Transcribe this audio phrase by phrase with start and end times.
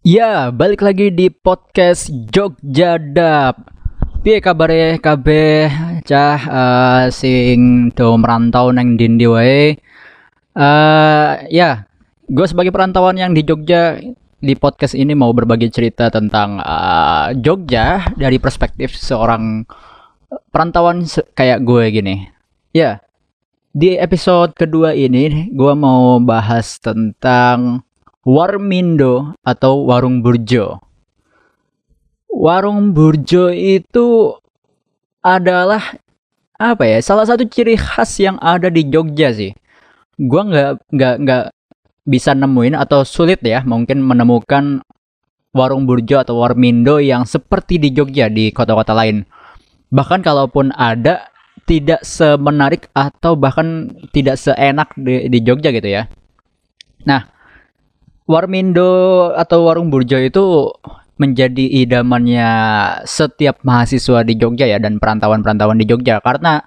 [0.00, 3.68] Ya, balik lagi di podcast Jogja Dap.
[4.24, 5.68] Piye kabare kabeh
[6.08, 9.76] cah uh, sing do merantau nang dindi wae.
[10.56, 11.84] Uh, ya,
[12.32, 14.00] gue sebagai perantauan yang di Jogja
[14.40, 19.68] di podcast ini mau berbagi cerita tentang uh, Jogja dari perspektif seorang
[20.48, 22.24] perantauan se kayak gue gini.
[22.72, 23.04] Ya,
[23.76, 27.84] di episode kedua ini gue mau bahas tentang
[28.24, 30.80] Warmindo atau Warung Burjo.
[32.28, 34.36] Warung Burjo itu
[35.24, 35.80] adalah
[36.60, 37.00] apa ya?
[37.00, 39.56] Salah satu ciri khas yang ada di Jogja sih.
[40.20, 41.44] Gua nggak nggak nggak
[42.04, 44.84] bisa nemuin atau sulit ya mungkin menemukan
[45.50, 49.24] warung burjo atau warmindo yang seperti di Jogja di kota-kota lain.
[49.90, 51.30] Bahkan kalaupun ada
[51.66, 56.06] tidak semenarik atau bahkan tidak seenak di, di Jogja gitu ya.
[57.06, 57.26] Nah,
[58.30, 60.70] Warmindo atau warung burjo itu
[61.18, 62.50] menjadi idamannya
[63.02, 66.22] setiap mahasiswa di Jogja ya dan perantauan-perantauan di Jogja.
[66.22, 66.62] Karena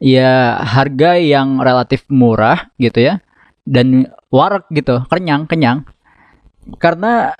[0.00, 3.20] ya harga yang relatif murah gitu ya
[3.68, 5.84] dan warak gitu kenyang kenyang.
[6.80, 7.36] Karena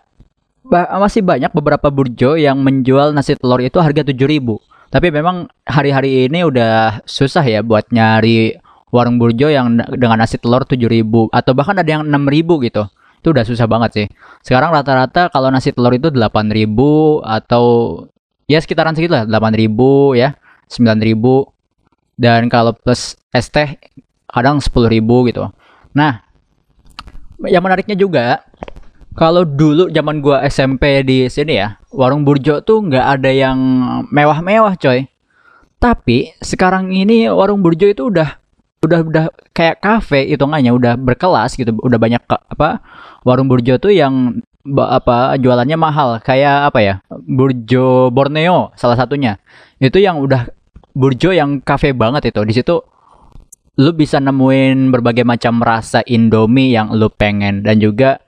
[1.00, 4.62] masih banyak beberapa burjo yang menjual nasi telur itu harga 7000
[4.93, 8.61] tapi memang hari-hari ini udah susah ya buat nyari
[8.95, 12.83] warung burjo yang dengan nasi telur 7000 atau bahkan ada yang 6000 gitu
[13.23, 14.06] itu udah susah banget sih.
[14.42, 16.67] Sekarang rata-rata kalau nasi telur itu 8.000
[17.23, 17.65] atau
[18.51, 20.34] ya sekitaran segitu lah, 8.000 ya,
[20.67, 21.47] 9.000
[22.19, 23.78] dan kalau plus es teh
[24.27, 24.98] kadang 10.000
[25.31, 25.47] gitu.
[25.95, 26.27] Nah,
[27.47, 28.43] yang menariknya juga
[29.15, 33.59] kalau dulu zaman gua SMP di sini ya, warung burjo tuh nggak ada yang
[34.11, 35.06] mewah-mewah coy.
[35.78, 38.42] Tapi sekarang ini warung burjo itu udah
[38.83, 42.83] udah udah kayak kafe hitungannya udah berkelas gitu udah banyak apa
[43.22, 46.19] warung burjo tuh yang apa jualannya mahal.
[46.22, 49.38] Kayak apa ya burjo Borneo salah satunya.
[49.78, 50.50] Itu yang udah
[50.94, 52.42] burjo yang kafe banget itu.
[52.42, 52.75] Di situ
[53.78, 58.21] lu bisa nemuin berbagai macam rasa Indomie yang lu pengen dan juga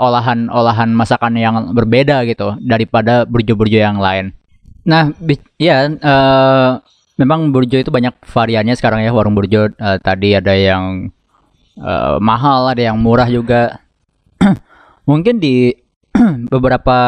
[0.00, 4.34] olahan-olahan uh, masakan yang berbeda gitu daripada burjo-burjo yang lain.
[4.82, 5.14] Nah,
[5.56, 6.82] ya uh,
[7.14, 9.14] memang burjo itu banyak variannya sekarang ya.
[9.14, 11.10] Warung burjo uh, tadi ada yang
[11.78, 13.82] uh, mahal ada yang murah juga.
[15.10, 15.74] Mungkin di
[16.52, 16.98] beberapa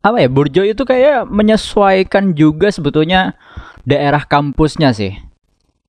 [0.00, 3.36] apa ya burjo itu kayak menyesuaikan juga sebetulnya
[3.84, 5.14] daerah kampusnya sih.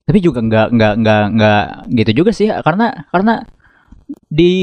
[0.06, 1.66] Tapi juga nggak nggak nggak nggak
[2.02, 2.50] gitu juga sih.
[2.50, 3.46] Karena karena
[4.28, 4.54] di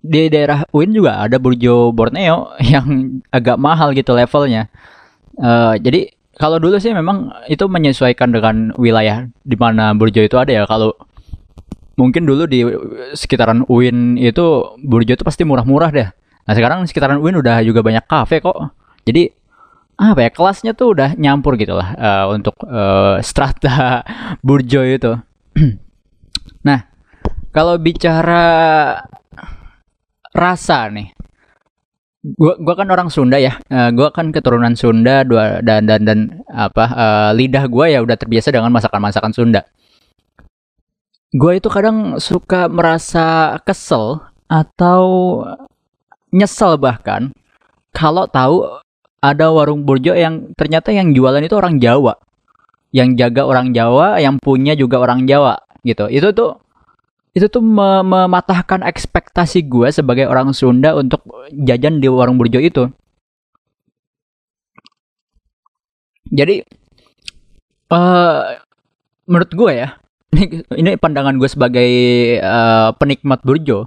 [0.00, 4.72] di daerah UIN juga ada burjo Borneo yang agak mahal gitu levelnya.
[5.40, 10.48] Uh, jadi kalau dulu sih memang itu menyesuaikan dengan wilayah di mana burjo itu ada
[10.48, 10.64] ya.
[10.64, 10.96] Kalau
[12.00, 12.64] mungkin dulu di
[13.12, 16.08] sekitaran UIN itu burjo itu pasti murah-murah deh.
[16.48, 18.56] Nah sekarang sekitaran UIN udah juga banyak kafe kok.
[19.04, 19.28] Jadi
[20.00, 24.00] apa ya kelasnya tuh udah nyampur gitu lah uh, untuk uh, strata
[24.46, 25.12] burjo itu.
[26.66, 26.88] nah
[27.52, 28.48] kalau bicara
[30.32, 31.12] rasa nih,
[32.24, 33.56] gua gua kan orang Sunda ya.
[33.72, 36.18] Uh, gua kan keturunan Sunda dua dan dan dan
[36.52, 39.64] apa uh, lidah gua ya udah terbiasa dengan masakan-masakan Sunda.
[41.32, 44.20] Gua itu kadang suka merasa kesel
[44.50, 45.02] atau
[46.34, 47.30] nyesel bahkan
[47.94, 48.66] kalau tahu
[49.20, 52.16] ada warung burjo yang ternyata yang jualan itu orang Jawa.
[52.90, 56.10] Yang jaga orang Jawa yang punya juga orang Jawa gitu.
[56.10, 56.58] Itu tuh
[57.30, 61.22] itu tuh mematahkan ekspektasi gue sebagai orang Sunda untuk
[61.54, 62.90] jajan di warung burjo itu.
[66.30, 66.62] Jadi
[67.90, 68.58] uh,
[69.26, 69.88] menurut gue ya,
[70.34, 71.90] ini, ini pandangan gue sebagai
[72.42, 73.86] uh, penikmat burjo.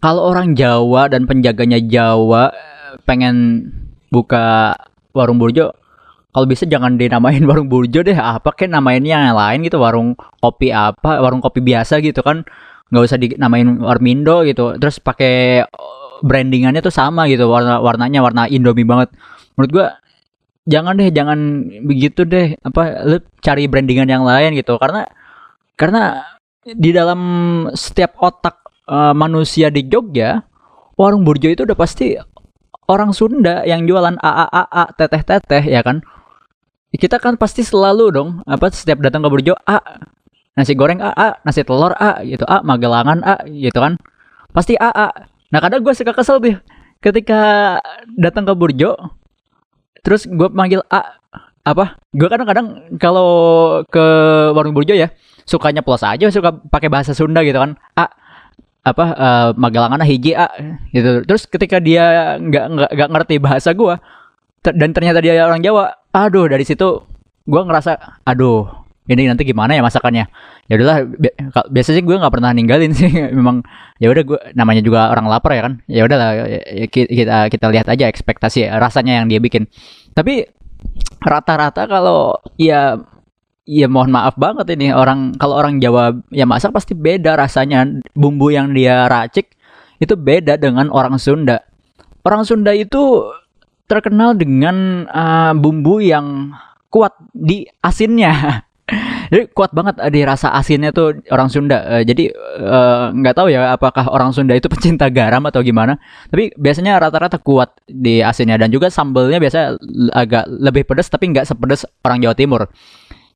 [0.00, 2.52] Kalau orang Jawa dan penjaganya Jawa
[3.08, 3.68] pengen
[4.12, 4.76] buka
[5.16, 5.72] warung burjo,
[6.34, 10.74] kalau bisa jangan dinamain warung burjo deh apa kayak namainnya yang lain gitu warung kopi
[10.74, 12.42] apa warung kopi biasa gitu kan.
[12.90, 14.74] Nggak usah dinamain warmindo gitu.
[14.82, 19.14] Terus pakai uh, brandingannya tuh sama gitu warna warnanya warna indomie banget.
[19.54, 19.86] Menurut gua
[20.66, 21.38] jangan deh jangan
[21.86, 24.74] begitu deh apa lu cari brandingan yang lain gitu.
[24.82, 25.06] Karena
[25.78, 26.18] karena
[26.66, 27.20] di dalam
[27.78, 28.58] setiap otak
[28.90, 30.42] uh, manusia di Jogja
[30.98, 32.18] warung burjo itu udah pasti
[32.88, 36.04] orang Sunda yang jualan a a a a teteh teteh ya kan
[36.98, 39.82] kita kan pasti selalu dong apa setiap datang ke Burjo A
[40.54, 43.98] nasi goreng A, A nasi telur A gitu A magelangan A gitu kan
[44.54, 45.08] pasti A A
[45.50, 46.56] nah kadang gue suka kesel tuh
[47.02, 47.76] ketika
[48.14, 48.94] datang ke Burjo
[50.06, 51.18] terus gue panggil A
[51.64, 53.30] apa gue kadang-kadang kalau
[53.88, 54.04] ke
[54.54, 55.10] warung Burjo ya
[55.44, 58.06] sukanya plus aja suka pakai bahasa Sunda gitu kan A
[58.84, 60.52] apa uh, Magelangan hiji A
[60.92, 61.24] gitu.
[61.24, 63.96] Terus ketika dia nggak nggak ngerti bahasa gua
[64.60, 67.02] ter dan ternyata dia orang Jawa, aduh dari situ
[67.44, 70.24] gua ngerasa aduh ini nanti gimana ya masakannya?
[70.64, 71.28] Ya udahlah bi
[71.68, 73.60] biasanya gue nggak pernah ninggalin sih memang
[74.00, 75.74] ya udah gue namanya juga orang lapar ya kan?
[75.84, 79.68] Ya udahlah ya, ya, kita kita lihat aja ekspektasi rasanya yang dia bikin.
[80.16, 80.48] Tapi
[81.20, 82.96] rata-rata kalau ya
[83.68, 87.84] ya mohon maaf banget ini orang kalau orang Jawa ya masak pasti beda rasanya.
[88.16, 89.52] Bumbu yang dia racik
[90.00, 91.60] itu beda dengan orang Sunda.
[92.24, 93.20] Orang Sunda itu
[93.84, 96.56] terkenal dengan uh, bumbu yang
[96.88, 98.64] kuat di asinnya
[99.32, 101.80] jadi kuat banget di rasa asinnya tuh orang Sunda.
[101.88, 105.96] Uh, jadi eh, nggak uh, tahu ya apakah orang Sunda itu pecinta garam atau gimana.
[106.28, 109.80] Tapi biasanya rata-rata kuat di asinnya dan juga sambelnya biasa
[110.12, 112.62] agak lebih pedas tapi nggak sepedas orang Jawa Timur.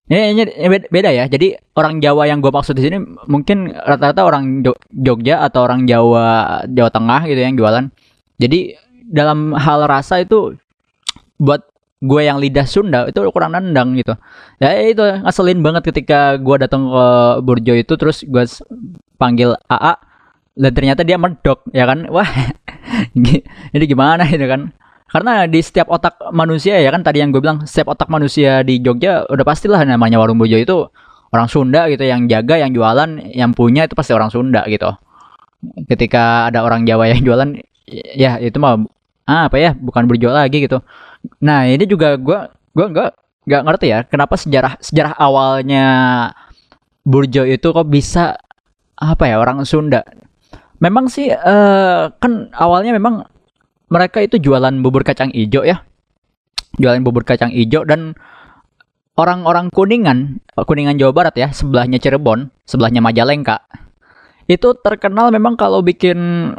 [0.09, 0.45] Ini, ini,
[0.89, 1.29] beda ya.
[1.29, 2.97] Jadi orang Jawa yang gue maksud di sini
[3.29, 7.85] mungkin rata-rata orang Jogja atau orang Jawa Jawa Tengah gitu yang jualan.
[8.41, 8.77] Jadi
[9.09, 10.55] dalam hal rasa itu
[11.41, 11.65] buat
[11.99, 14.15] gue yang lidah Sunda itu kurang nendang gitu.
[14.63, 17.07] Ya itu ngaselin banget ketika gue datang ke
[17.43, 18.45] Burjo itu terus gue
[19.19, 19.99] panggil AA
[20.59, 22.07] dan ternyata dia medok ya kan?
[22.15, 22.29] Wah
[23.75, 24.71] ini gimana itu kan?
[25.09, 28.79] Karena di setiap otak manusia ya kan tadi yang gue bilang setiap otak manusia di
[28.79, 30.77] Jogja udah pastilah namanya warung Burjo itu
[31.35, 34.87] orang Sunda gitu yang jaga yang jualan yang punya itu pasti orang Sunda gitu.
[35.91, 37.59] Ketika ada orang Jawa yang jualan
[38.15, 38.79] ya itu mah
[39.29, 40.81] ah, apa ya bukan Burjo lagi gitu
[41.43, 42.39] Nah ini juga gue
[42.75, 43.11] gue nggak
[43.49, 45.87] nggak ngerti ya kenapa sejarah sejarah awalnya
[47.03, 48.37] Burjo itu kok bisa
[48.99, 50.05] apa ya orang Sunda.
[50.79, 53.27] Memang sih uh, kan awalnya memang
[53.89, 55.83] mereka itu jualan bubur kacang ijo ya,
[56.77, 58.15] jualan bubur kacang ijo dan
[59.19, 63.67] orang-orang kuningan kuningan Jawa Barat ya sebelahnya Cirebon sebelahnya Majalengka
[64.47, 66.53] itu terkenal memang kalau bikin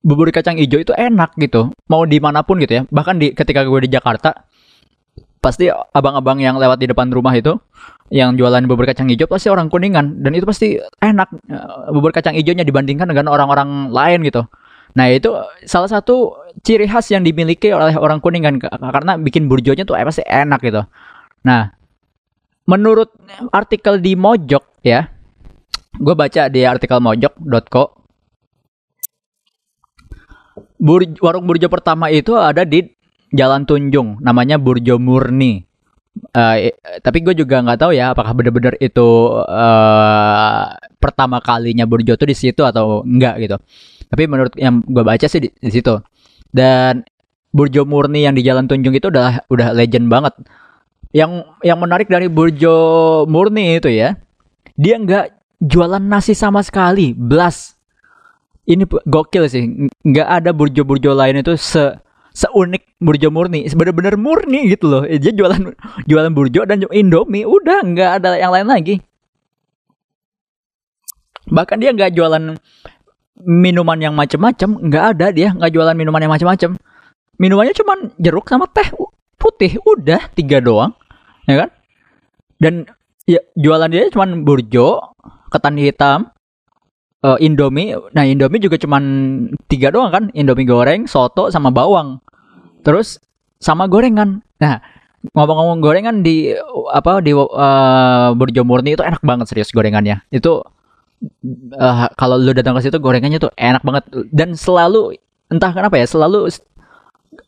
[0.00, 1.72] bubur kacang hijau itu enak gitu.
[1.88, 2.82] Mau di mana pun gitu ya.
[2.88, 4.46] Bahkan di ketika gue di Jakarta
[5.40, 7.56] pasti abang-abang yang lewat di depan rumah itu
[8.12, 10.20] yang jualan bubur kacang hijau pasti orang kuningan.
[10.20, 14.44] Dan itu pasti enak eh, bubur kacang hijaunya dibandingkan dengan orang-orang lain gitu.
[14.90, 15.30] Nah itu
[15.66, 16.34] salah satu
[16.66, 20.82] ciri khas yang dimiliki oleh orang kuningan karena bikin burjonya tuh pasti enak gitu.
[21.46, 21.70] Nah
[22.66, 23.14] menurut
[23.54, 25.10] artikel di Mojok ya
[25.98, 27.99] gue baca di artikel mojok.co
[30.80, 32.88] Bur warung burjo pertama itu ada di
[33.30, 35.62] Jalan Tunjung, namanya Burjo Murni.
[36.34, 36.74] Uh,
[37.06, 42.34] tapi gue juga nggak tahu ya apakah benar-benar itu uh, pertama kalinya Burjo tuh di
[42.34, 43.56] situ atau enggak gitu.
[44.10, 45.94] Tapi menurut yang gue baca sih di, di situ.
[46.50, 47.06] Dan
[47.54, 50.34] Burjo Murni yang di Jalan Tunjung itu udah udah legend banget.
[51.14, 52.74] Yang yang menarik dari Burjo
[53.30, 54.18] Murni itu ya,
[54.74, 57.79] dia nggak jualan nasi sama sekali, blas
[58.70, 59.90] ini gokil sih.
[60.06, 61.98] Nggak ada burjo-burjo lain itu se
[62.30, 63.66] seunik burjo murni.
[63.66, 65.02] Bener-bener murni gitu loh.
[65.02, 65.74] Dia jualan
[66.06, 67.42] jualan burjo dan indomie.
[67.42, 69.02] Udah nggak ada yang lain lagi.
[71.50, 72.54] Bahkan dia nggak jualan
[73.42, 74.78] minuman yang macem-macem.
[74.86, 76.78] Nggak ada dia nggak jualan minuman yang macem-macem.
[77.42, 78.86] Minumannya cuma jeruk sama teh
[79.34, 79.82] putih.
[79.82, 80.94] Udah tiga doang.
[81.50, 81.70] Ya kan?
[82.62, 82.74] Dan
[83.26, 85.02] ya jualan dia cuma burjo
[85.50, 86.30] ketan hitam
[87.24, 87.96] uh, Indomie.
[88.12, 89.02] Nah, Indomie juga cuman
[89.68, 90.24] tiga doang kan?
[90.32, 92.20] Indomie goreng, soto sama bawang.
[92.84, 93.20] Terus
[93.60, 94.40] sama gorengan.
[94.60, 94.80] Nah,
[95.36, 96.56] ngomong-ngomong gorengan di
[96.92, 100.24] apa di uh, Burjo Murni itu enak banget serius gorengannya.
[100.32, 100.64] Itu
[101.76, 105.20] uh, kalau lu datang ke situ gorengannya tuh enak banget dan selalu
[105.52, 106.48] entah kenapa ya selalu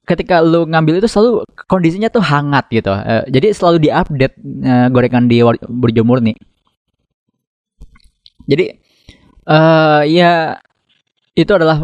[0.04, 2.92] ketika lu ngambil itu selalu kondisinya tuh hangat gitu.
[2.92, 4.36] Uh, jadi selalu diupdate
[4.68, 6.36] uh, gorengan di Burjo Murni.
[8.42, 8.81] Jadi
[9.46, 10.60] uh, ya
[11.32, 11.80] itu adalah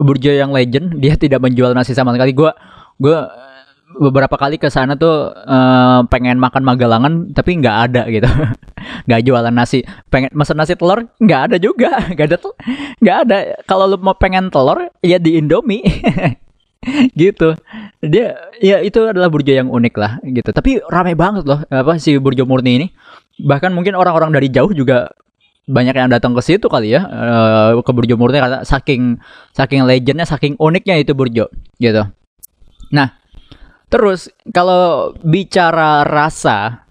[0.00, 0.96] Burjo yang legend.
[0.96, 2.32] Dia tidak menjual nasi sama sekali.
[2.32, 2.48] Gue
[2.96, 3.18] gue
[4.00, 8.28] beberapa kali ke sana tuh uh, pengen makan magelangan tapi nggak ada gitu.
[9.06, 9.84] Nggak jualan nasi.
[10.08, 12.00] Pengen mesen nasi telur nggak ada juga.
[12.16, 12.38] Nggak ada
[13.00, 13.38] nggak ada.
[13.68, 15.84] Kalau lu mau pengen telur ya di Indomie.
[17.12, 17.60] Gitu.
[18.00, 20.48] Dia ya itu adalah burjo yang unik lah gitu.
[20.48, 22.86] Tapi ramai banget loh apa si burjo murni ini.
[23.36, 25.12] Bahkan mungkin orang-orang dari jauh juga
[25.68, 29.20] banyak yang datang ke situ kali ya uh, ke Burjo Murni karena saking
[29.52, 32.06] saking legendnya saking uniknya itu Burjo gitu.
[32.90, 33.14] Nah,
[33.86, 36.88] terus kalau bicara rasa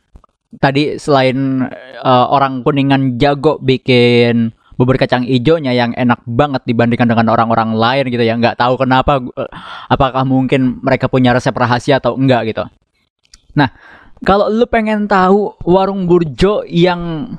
[0.58, 1.62] tadi selain
[2.02, 8.06] uh, orang kuningan jago bikin bubur kacang hijaunya yang enak banget dibandingkan dengan orang-orang lain
[8.10, 9.52] gitu ya nggak tahu kenapa uh,
[9.92, 12.64] apakah mungkin mereka punya resep rahasia atau enggak gitu
[13.54, 13.70] nah
[14.24, 17.36] kalau lu pengen tahu warung burjo yang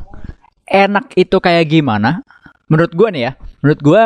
[0.70, 2.22] enak itu kayak gimana?
[2.70, 4.02] menurut gua nih ya menurut gua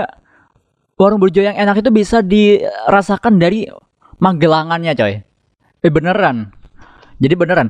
[0.97, 3.69] warung burjo yang enak itu bisa dirasakan dari
[4.19, 5.15] magelangannya coy.
[5.85, 6.55] Eh beneran.
[7.21, 7.69] Jadi beneran.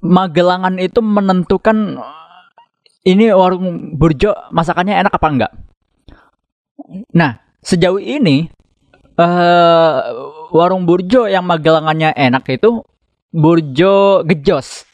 [0.00, 2.00] Magelangan itu menentukan
[3.04, 5.52] ini warung burjo masakannya enak apa enggak.
[7.16, 8.48] Nah sejauh ini
[9.16, 9.96] uh,
[10.52, 12.84] warung burjo yang magelangannya enak itu
[13.32, 14.84] burjo gejos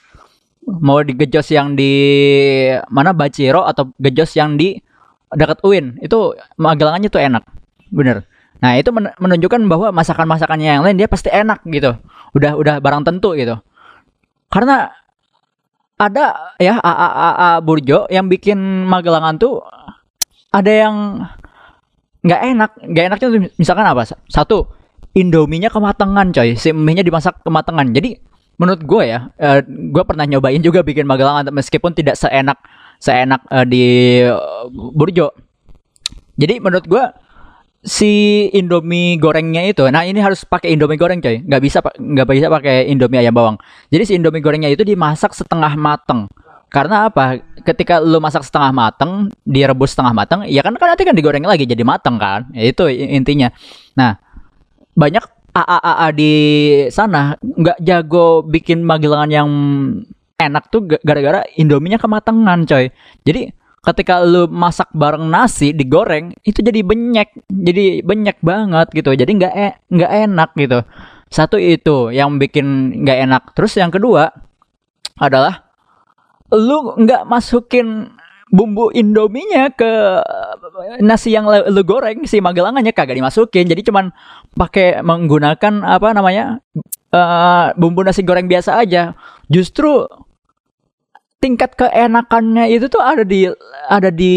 [0.67, 1.93] mau di gejos yang di
[2.91, 4.75] mana Baciro atau gejos yang di
[5.31, 6.03] dekat UIN.
[6.03, 7.43] Itu magelangannya tuh enak.
[7.95, 8.27] Bener.
[8.59, 11.95] Nah itu menunjukkan bahwa masakan-masakannya yang lain dia pasti enak gitu.
[12.35, 13.57] Udah udah barang tentu gitu.
[14.51, 14.91] Karena
[15.97, 19.65] ada ya a a a, a burjo yang bikin magelangan tuh
[20.51, 20.95] ada yang
[22.27, 22.71] nggak enak.
[22.83, 24.03] Nggak enaknya tuh misalkan apa?
[24.27, 24.67] Satu
[25.15, 26.59] indominya kematangan coy.
[26.59, 27.93] Si mie dimasak kematangan.
[27.95, 28.19] Jadi
[28.57, 32.59] menurut gue ya uh, eh, gue pernah nyobain juga bikin magelangan meskipun tidak seenak
[33.01, 35.33] seenak uh, di uh, burjo
[36.37, 37.05] jadi menurut gue
[37.87, 42.51] si Indomie gorengnya itu, nah ini harus pakai Indomie goreng coy, nggak bisa nggak bisa
[42.51, 43.57] pakai Indomie ayam bawang.
[43.95, 46.27] Jadi si Indomie gorengnya itu dimasak setengah mateng.
[46.67, 47.39] Karena apa?
[47.63, 51.63] Ketika lu masak setengah mateng, direbus setengah mateng, ya kan kan nanti kan digoreng lagi
[51.63, 52.51] jadi mateng kan.
[52.53, 53.55] Ya, itu intinya.
[53.95, 54.19] Nah,
[54.99, 55.25] banyak
[55.57, 56.35] AAA di
[56.93, 59.49] sana nggak jago bikin magelangan yang
[60.37, 62.93] enak tuh gara-gara Indominya kematangan coy.
[63.25, 63.49] Jadi
[63.81, 69.17] ketika lu masak bareng nasi digoreng itu jadi benyek jadi benyek banget gitu.
[69.17, 70.79] Jadi nggak e nggak enak gitu.
[71.33, 73.43] Satu itu yang bikin nggak enak.
[73.57, 74.29] Terus yang kedua
[75.17, 75.65] adalah
[76.53, 78.13] lu nggak masukin
[78.57, 79.93] bumbu indominya ke
[81.05, 83.69] nasi yang lu goreng si magelangannya kagak dimasukin.
[83.69, 84.09] Jadi cuman
[84.57, 86.65] pakai menggunakan apa namanya
[87.13, 89.13] uh, bumbu nasi goreng biasa aja.
[89.53, 90.09] Justru
[91.37, 93.45] tingkat keenakannya itu tuh ada di
[93.93, 94.33] ada di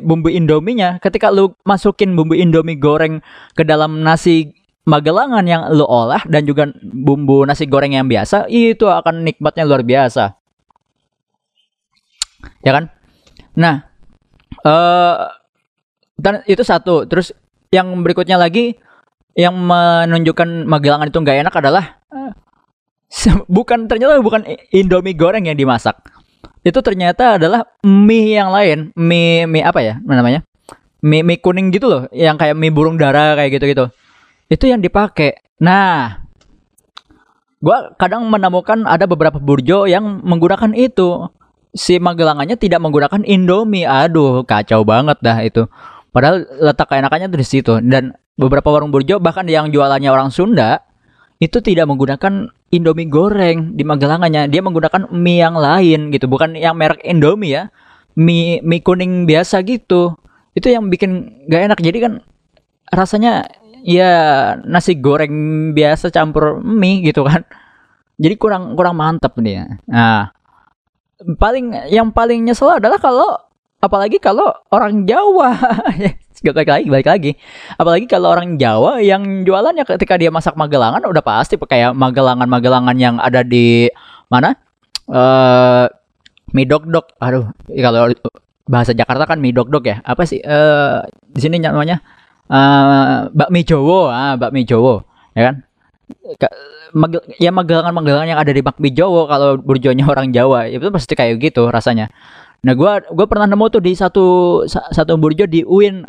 [0.00, 3.20] bumbu indominya ketika lu masukin bumbu indomie goreng
[3.52, 4.56] ke dalam nasi
[4.88, 9.84] magelangan yang lu olah dan juga bumbu nasi goreng yang biasa itu akan nikmatnya luar
[9.84, 10.40] biasa.
[12.64, 12.97] Ya kan
[13.58, 13.90] nah
[14.62, 15.34] uh,
[16.14, 17.06] dan itu satu.
[17.10, 17.34] Terus
[17.74, 18.78] yang berikutnya lagi
[19.38, 21.84] yang menunjukkan Magelangan itu nggak enak adalah
[22.14, 22.32] uh,
[23.50, 25.98] bukan ternyata bukan Indomie goreng yang dimasak.
[26.62, 28.94] Itu ternyata adalah mie yang lain.
[28.94, 30.46] Mie mie apa ya namanya?
[31.02, 33.86] Mie mie kuning gitu loh yang kayak mie burung dara kayak gitu gitu
[34.48, 35.38] itu yang dipakai.
[35.60, 36.24] Nah
[37.60, 41.28] gua kadang menemukan ada beberapa burjo yang menggunakan itu
[41.74, 43.88] si Magelangannya tidak menggunakan Indomie.
[43.88, 45.66] Aduh, kacau banget dah itu.
[46.12, 50.80] Padahal letak keenakannya tuh di situ dan beberapa warung burjo bahkan yang jualannya orang Sunda
[51.38, 54.50] itu tidak menggunakan Indomie goreng di Magelangannya.
[54.50, 57.62] Dia menggunakan mie yang lain gitu, bukan yang merek Indomie ya.
[58.18, 60.18] Mie mie kuning biasa gitu.
[60.52, 61.78] Itu yang bikin gak enak.
[61.78, 62.12] Jadi kan
[62.90, 63.46] rasanya
[63.86, 64.12] ya
[64.66, 67.46] nasi goreng biasa campur mie gitu kan.
[68.18, 69.78] Jadi kurang kurang mantep nih.
[69.86, 70.34] Nah,
[71.38, 73.38] paling yang paling nyesel adalah kalau
[73.78, 75.54] apalagi kalau orang Jawa
[76.54, 77.32] balik lagi, balik lagi.
[77.74, 83.18] Apalagi kalau orang Jawa yang jualannya ketika dia masak magelangan udah pasti kayak magelangan-magelangan yang
[83.18, 83.90] ada di
[84.30, 84.54] mana?
[85.10, 85.86] Eh uh,
[86.54, 86.86] mie dok.
[87.18, 88.14] Aduh, kalau
[88.70, 89.98] bahasa Jakarta kan mie dok ya.
[90.06, 90.38] Apa sih?
[90.38, 91.98] Eh uh, di sini namanya
[92.52, 95.67] uh, bakmi Jowo, ah bakmi Jowo, ya kan?
[96.96, 101.36] Magel, ya magelangan-magelangan yang ada di bakmi Jowo kalau burjonya orang Jawa itu pasti kayak
[101.40, 102.08] gitu rasanya.
[102.64, 104.26] Nah, gua gua pernah nemu tuh di satu
[104.68, 106.08] satu burjo di UIN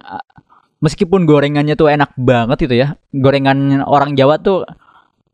[0.79, 2.96] meskipun gorengannya tuh enak banget itu ya.
[3.12, 4.63] Gorengan orang Jawa tuh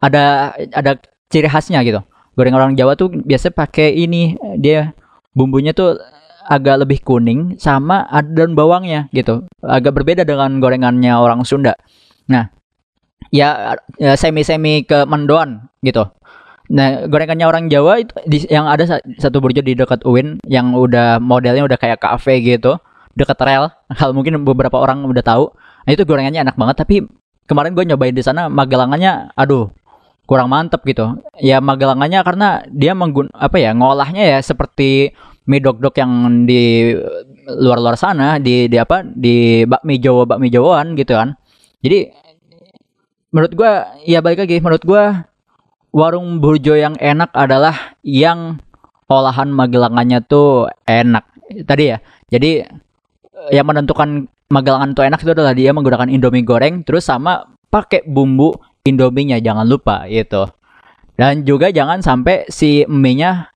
[0.01, 0.97] ada ada
[1.29, 2.01] ciri khasnya gitu.
[2.35, 4.91] Gorengan orang Jawa tuh biasa pakai ini dia
[5.37, 6.01] bumbunya tuh
[6.45, 9.45] agak lebih kuning sama ada daun bawangnya gitu.
[9.61, 11.73] Agak berbeda dengan gorengannya orang Sunda.
[12.29, 12.49] Nah,
[13.33, 16.07] ya, ya semi-semi ke mendoan gitu.
[16.65, 21.21] Nah, gorengannya orang Jawa itu di, yang ada satu burjo di dekat UIN yang udah
[21.21, 22.81] modelnya udah kayak kafe gitu,
[23.13, 23.69] dekat rel.
[23.99, 25.53] Hal mungkin beberapa orang udah tahu.
[25.85, 27.05] Nah, itu gorengannya enak banget tapi
[27.45, 29.69] kemarin gue nyobain di sana magelangannya aduh
[30.25, 31.21] kurang mantep gitu.
[31.37, 35.13] Ya magelangannya karena dia menggun apa ya ngolahnya ya seperti
[35.45, 36.97] mie dok-dok yang di
[37.45, 41.37] luar-luar sana di di apa di bakmi Jawa bakmi Jawaan gitu kan.
[41.85, 42.09] Jadi
[43.35, 43.71] menurut gue
[44.07, 45.03] ya balik lagi menurut gue
[45.91, 48.63] warung burjo yang enak adalah yang
[49.11, 51.23] olahan magelangannya tuh enak.
[51.67, 51.97] Tadi ya.
[52.31, 52.63] Jadi
[53.51, 58.55] yang menentukan magelangan tuh enak itu adalah dia menggunakan Indomie goreng terus sama pakai bumbu
[58.87, 60.47] Indominya jangan lupa gitu.
[61.15, 63.51] Dan juga jangan sampai si mie-nya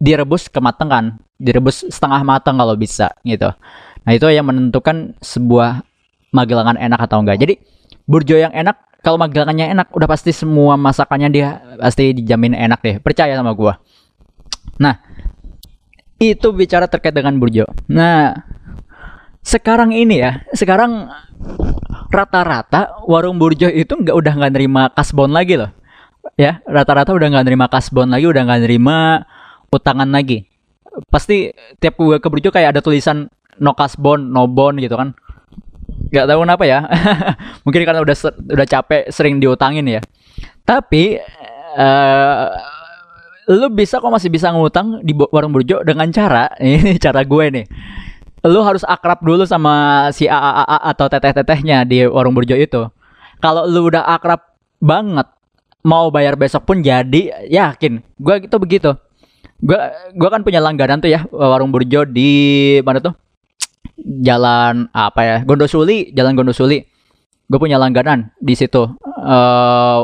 [0.00, 3.52] direbus kematangan, direbus setengah matang kalau bisa gitu.
[4.04, 5.84] Nah itu yang menentukan sebuah
[6.32, 7.38] magelangan enak atau enggak.
[7.44, 7.54] Jadi
[8.08, 12.96] burjo yang enak kalau magelangannya enak udah pasti semua masakannya dia pasti dijamin enak deh.
[13.04, 13.76] Percaya sama gua.
[14.80, 14.96] Nah,
[16.16, 17.68] itu bicara terkait dengan burjo.
[17.92, 18.32] Nah,
[19.44, 21.12] sekarang ini ya, sekarang
[22.08, 25.68] rata-rata warung burjo itu nggak udah nggak nerima kasbon lagi loh.
[26.40, 29.28] Ya, rata-rata udah nggak nerima kasbon lagi, udah nggak nerima
[29.68, 30.48] utangan lagi.
[31.12, 33.28] Pasti tiap gue ke burjo kayak ada tulisan
[33.60, 35.12] no kasbon, no bond gitu kan
[36.14, 36.86] nggak tahu kenapa ya.
[37.66, 38.16] Mungkin karena udah
[38.54, 40.00] udah capek sering diutangin ya.
[40.62, 41.18] Tapi
[41.74, 42.46] uh,
[43.50, 47.66] lu bisa kok masih bisa ngutang di warung burjo dengan cara ini cara gue nih.
[48.46, 52.86] Lu harus akrab dulu sama si AAA atau teteh-tetehnya di warung burjo itu.
[53.40, 54.40] Kalau lu udah akrab
[54.78, 55.26] banget
[55.84, 58.04] mau bayar besok pun jadi yakin.
[58.20, 58.94] Gue gitu begitu.
[59.64, 59.80] Gue
[60.12, 62.30] gue kan punya langganan tuh ya warung burjo di
[62.84, 63.23] mana tuh
[63.98, 66.82] jalan apa ya Gondosuli jalan Gondosuli.
[67.44, 68.88] Gue punya langganan di situ.
[69.04, 70.00] Uh,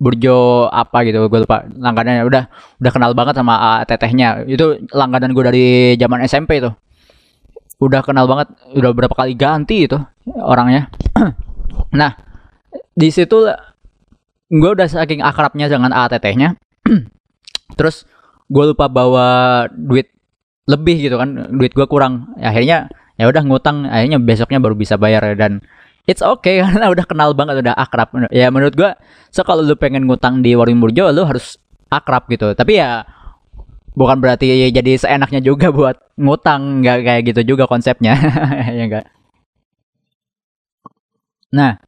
[0.00, 2.24] Burjo apa gitu gue lupa langganannya.
[2.24, 2.48] Udah
[2.80, 4.48] udah kenal banget sama uh, tetehnya.
[4.48, 5.66] Itu langganan gue dari
[6.00, 6.72] zaman SMP itu.
[7.80, 9.98] Udah kenal banget udah berapa kali ganti itu
[10.40, 10.88] orangnya.
[11.90, 12.14] Nah
[12.94, 13.50] di situ
[14.50, 16.56] gue udah saking akrabnya dengan A tetehnya.
[17.78, 18.06] Terus
[18.50, 20.10] gue lupa bawa duit
[20.70, 22.30] lebih gitu kan duit gue kurang.
[22.38, 22.78] Ya, akhirnya
[23.18, 25.58] ya udah ngutang akhirnya besoknya baru bisa bayar dan
[26.06, 28.14] it's okay karena udah kenal banget udah akrab.
[28.30, 28.90] Ya menurut gue
[29.34, 31.58] so kalau lu pengen ngutang di warung burjo lu harus
[31.90, 32.54] akrab gitu.
[32.54, 33.02] Tapi ya
[33.98, 38.14] bukan berarti jadi seenaknya juga buat ngutang nggak kayak gitu juga konsepnya.
[38.78, 39.06] Ya enggak
[41.50, 41.82] nah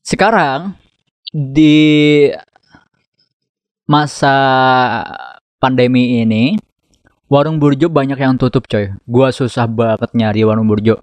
[0.00, 0.80] sekarang
[1.28, 2.24] di
[3.84, 4.36] masa
[5.60, 6.56] pandemi ini
[7.28, 8.92] warung burjo banyak yang tutup coy.
[9.04, 11.00] Gua susah banget nyari warung burjo.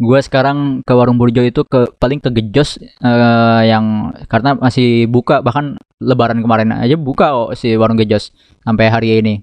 [0.00, 5.40] Gua sekarang ke warung burjo itu ke paling ke gejos uh, yang karena masih buka.
[5.40, 8.34] Bahkan lebaran kemarin aja buka kok si warung gejos
[8.66, 9.34] sampai hari ini.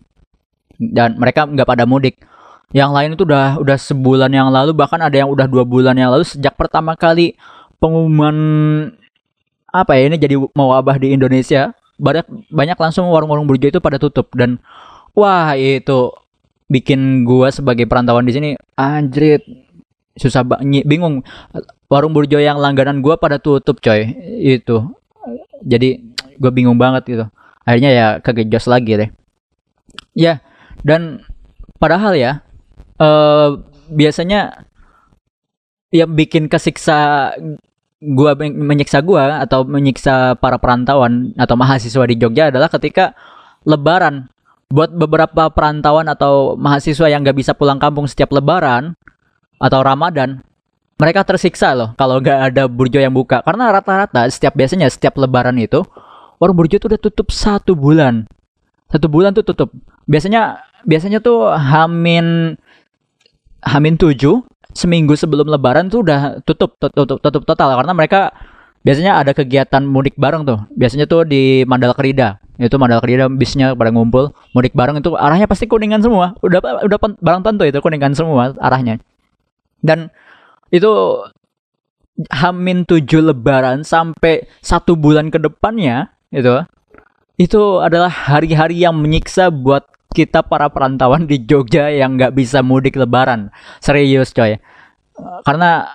[0.77, 2.19] Dan mereka nggak pada mudik.
[2.75, 6.11] Yang lain itu udah udah sebulan yang lalu bahkan ada yang udah dua bulan yang
[6.11, 7.39] lalu sejak pertama kali
[7.79, 8.35] pengumuman
[9.71, 11.71] apa ya ini jadi mau abah di Indonesia.
[11.97, 14.29] Banyak banyak langsung warung-warung burjo itu pada tutup.
[14.35, 14.59] Dan
[15.17, 16.13] Wah, itu
[16.69, 19.41] bikin gua sebagai perantauan di sini anjrit.
[20.13, 21.25] Susah banget bingung.
[21.89, 24.13] Warung burjo yang langganan gua pada tutup coy.
[24.37, 24.93] Itu.
[25.65, 27.25] Jadi gue bingung banget gitu.
[27.65, 29.09] Akhirnya ya kegejos lagi deh.
[30.13, 30.45] Ya
[30.85, 31.25] dan
[31.81, 32.45] padahal ya
[33.01, 33.57] uh,
[33.89, 34.69] biasanya
[35.89, 37.33] yang bikin kesiksa
[37.97, 43.17] gua menyiksa gua atau menyiksa para perantauan atau mahasiswa di Jogja adalah ketika
[43.65, 44.29] lebaran
[44.67, 48.99] buat beberapa perantauan atau mahasiswa yang nggak bisa pulang kampung setiap lebaran
[49.57, 50.43] atau Ramadan,
[50.99, 53.39] mereka tersiksa loh kalau nggak ada burjo yang buka.
[53.45, 55.85] Karena rata-rata setiap biasanya setiap lebaran itu
[56.37, 58.27] warung burjo itu udah tutup satu bulan.
[58.91, 59.71] Satu bulan tuh tutup.
[60.07, 62.55] Biasanya biasanya tuh hamin
[63.63, 68.21] hamin tujuh seminggu sebelum lebaran tuh udah tutup tutup tutup total karena mereka
[68.87, 70.63] biasanya ada kegiatan mudik bareng tuh.
[70.71, 75.45] Biasanya tuh di Mandal Kerida itu modal kerja bisnya pada ngumpul mudik bareng itu arahnya
[75.45, 76.33] pasti kuningan semua.
[76.41, 78.97] Udah udah barang tentu itu kuningan semua arahnya.
[79.83, 80.09] Dan
[80.73, 80.89] itu
[82.33, 86.65] hamin tujuh lebaran sampai satu bulan ke depannya itu
[87.37, 89.85] itu adalah hari-hari yang menyiksa buat
[90.17, 93.53] kita para perantauan di Jogja yang nggak bisa mudik lebaran.
[93.77, 94.57] Serius coy.
[95.45, 95.85] Karena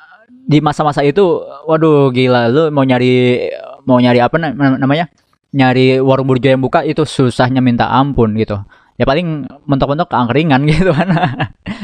[0.43, 1.23] di masa-masa itu
[1.71, 3.47] waduh gila lu mau nyari
[3.87, 5.11] mau nyari apa namanya?
[5.53, 8.57] Nyari warung burjo yang buka itu susahnya minta ampun gitu.
[8.97, 11.13] Ya paling mentok-mentok keangkringan gitu kan.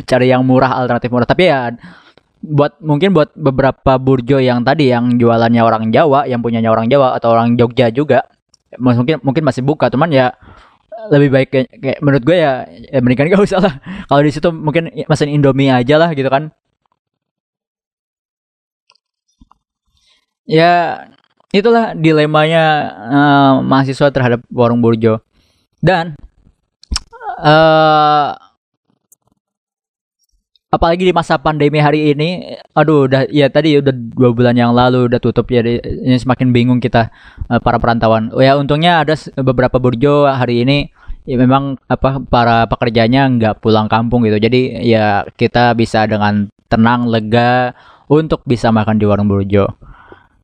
[0.08, 1.28] Cari yang murah alternatif murah.
[1.28, 1.74] Tapi ya
[2.38, 7.18] buat mungkin buat beberapa burjo yang tadi yang jualannya orang Jawa yang punyanya orang Jawa
[7.18, 8.24] atau orang Jogja juga
[8.80, 9.92] mungkin mungkin masih buka.
[9.92, 10.32] Cuman ya
[11.12, 13.74] lebih baik kayak, kayak menurut gue ya, ya mendingan gak usah lah.
[14.08, 16.50] Kalau di situ mungkin mesin Indomie aja lah gitu kan
[20.48, 21.04] ya
[21.52, 22.64] itulah dilemanya
[23.08, 25.20] uh, mahasiswa terhadap warung burjo.
[25.78, 26.16] Dan
[27.38, 28.34] uh,
[30.68, 35.08] apalagi di masa pandemi hari ini aduh udah ya tadi udah dua bulan yang lalu
[35.08, 37.12] udah tutup ya ini semakin bingung kita
[37.52, 38.32] uh, para perantauan.
[38.32, 40.78] Oh, ya untungnya ada beberapa burjo hari ini
[41.28, 44.40] ya memang apa para pekerjanya nggak pulang kampung gitu.
[44.40, 47.72] Jadi ya kita bisa dengan tenang lega
[48.08, 49.68] untuk bisa makan di warung burjo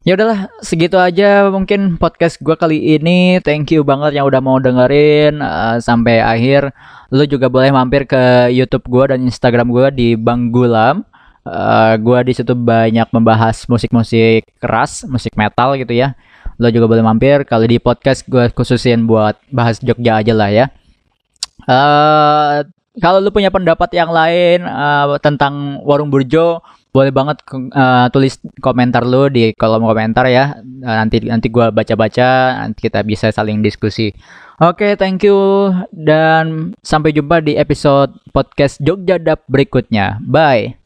[0.05, 3.41] Ya udahlah, segitu aja mungkin podcast gue kali ini.
[3.41, 6.77] Thank you banget yang udah mau dengerin uh, sampai akhir.
[7.09, 11.09] Lu juga boleh mampir ke YouTube gue dan Instagram gue di Bang Gulam.
[11.49, 16.13] Uh, gue di situ banyak membahas musik-musik keras, musik metal gitu ya.
[16.61, 17.49] Lo juga boleh mampir.
[17.49, 20.67] Kalau di podcast gue khususin buat bahas Jogja aja lah ya.
[21.65, 22.61] Uh,
[23.01, 26.61] kalau lu punya pendapat yang lain uh, tentang warung burjo
[26.95, 30.55] boleh banget uh, tulis komentar lu di kolom komentar ya.
[30.63, 34.15] Uh, nanti nanti gua baca-baca, nanti kita bisa saling diskusi.
[34.63, 40.23] Oke, okay, thank you dan sampai jumpa di episode podcast Jogja Dap berikutnya.
[40.23, 40.84] Bye.